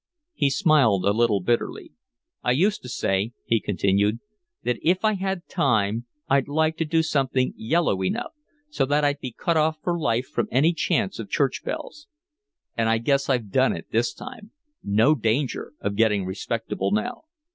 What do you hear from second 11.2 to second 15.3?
church bells. And I guess I've done it this time no